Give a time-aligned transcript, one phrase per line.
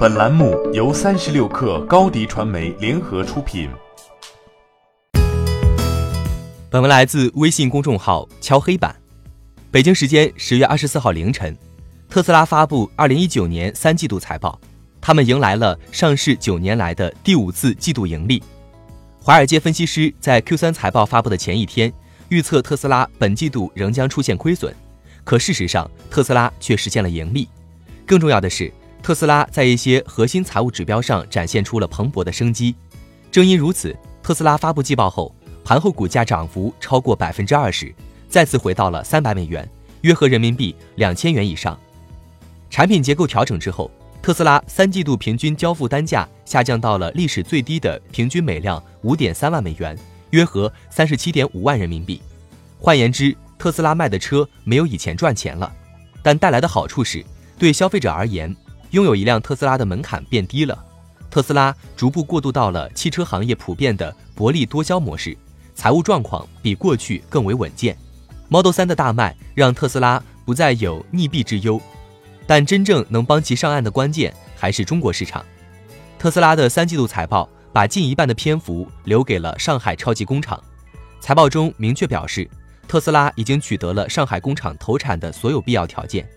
[0.00, 3.68] 本栏目由三十六氪高低传媒联合出品。
[6.70, 8.96] 本文来自微信公众号“敲黑板”。
[9.70, 11.54] 北京时间十月二十四号凌晨，
[12.08, 14.58] 特斯拉发布二零一九年三季度财报，
[15.02, 18.42] 他们迎来了上市九年来的第五次季度盈利。
[19.20, 21.92] 华尔街分析师在 Q 三财报发布的前一天，
[22.30, 24.74] 预测特斯拉本季度仍将出现亏损，
[25.24, 27.46] 可事实上，特斯拉却实现了盈利。
[28.06, 28.72] 更重要的是。
[29.02, 32.74] 特斯拉在一些核心财务指标上展现出了蓬勃的生机，
[33.30, 35.34] 正因如此，特斯拉发布季报后，
[35.64, 37.92] 盘后股价涨幅超过百分之二十，
[38.28, 39.68] 再次回到了三百美元，
[40.02, 41.78] 约合人民币两千元以上。
[42.68, 43.90] 产品结构调整之后，
[44.22, 49.98] 特斯拉三季度平均交付单价下降到了历史最低的平均每辆五点三万美元，
[50.30, 52.20] 约合三十七点五万人民币。
[52.78, 55.72] 换言之，特斯拉卖的车没有以前赚钱了，
[56.22, 57.24] 但带来的好处是，
[57.58, 58.54] 对消费者而言。
[58.90, 60.76] 拥有一辆特斯拉的门槛变低了，
[61.30, 65.36] 特斯拉逐步过渡到了汽车行业普遍的薄利多销模式，
[65.74, 67.96] 财务状况比过去更为稳健。
[68.48, 71.80] Model 3的大卖让特斯拉不再有溺毙之忧，
[72.48, 75.44] 但真正能帮其上岸的关键还是中国市场。
[76.18, 80.60] 特斯拉的三季度财报把近一半的篇幅留给了上海超级工厂，
[81.20, 82.50] 财报中明确表示，
[82.88, 86.28] 特斯拉已经取得了上海工厂投产的所有必要条件。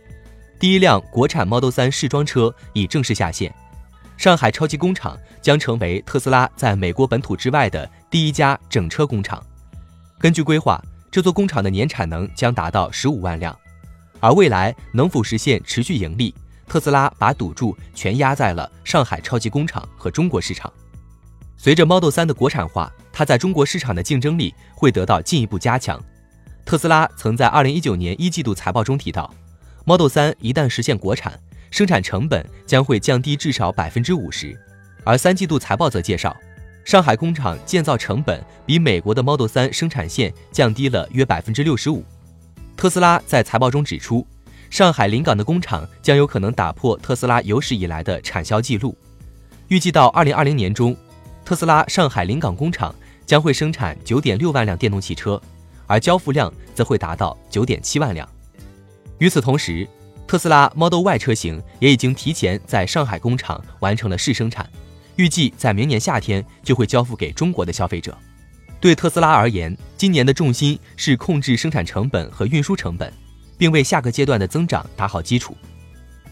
[0.63, 3.53] 第一辆国产 Model 3试装车已正式下线，
[4.15, 9.45] 上海超级工厂将成为特斯拉在美国本土之外的第一家整车工厂。
[10.17, 13.53] 根据规划，这座工厂的年产能将达到十五万辆，
[14.21, 16.33] 而未来能否实现持续盈利，
[16.65, 20.71] 特斯拉把赌注全压在了上海超级工厂和中国市场。
[21.57, 26.01] 随着 Model 3的国产化，它在中国市场的竞争力会得到进一步加强。
[26.63, 29.29] 特斯拉曾在二零一九年一季度财报中提到。
[29.85, 31.37] Model 3一旦实现国产，
[31.69, 34.57] 生产成本将会降低至少百分之五十。
[35.03, 36.33] 而三季度财报则介绍，
[36.85, 42.01] 上海工厂建造成本比美国的 Model 3生产线降低了约百分之六十五。
[42.77, 44.25] 特斯拉在财报中指出，
[44.69, 48.97] 上海临港的工厂将有可能打破特斯拉有史以来的产销记录。
[49.67, 50.95] 预计到二零二零年中，
[51.43, 52.95] 特斯拉上海临港工厂
[53.25, 55.41] 将会生产九点六万辆电动汽车，
[55.87, 58.25] 而交付量则会达到九点七万辆。
[59.23, 59.87] 与此同时，
[60.27, 64.69] 特斯拉 Model Y 车型也已经提前在上海工厂完成了试生产，
[65.15, 68.17] 预计在明年夏天就会交付给中国的消费者。
[68.81, 73.13] 对特斯拉而言，今年的重心是控制生产成本和运输成本，
[73.57, 75.55] 并为下个阶段的增长打好基础。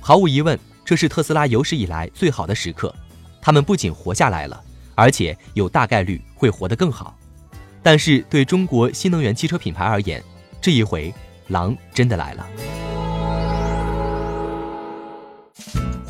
[0.02, 2.94] 毫无疑问，这是特斯拉有史以来最好的时刻。
[3.42, 4.62] 他们不仅活下来了，
[4.96, 7.18] 而且有大概率会活得更好。
[7.82, 10.22] 但是对中国新能源汽车品牌而言，
[10.60, 11.14] 这一回
[11.48, 12.46] 狼真的来了。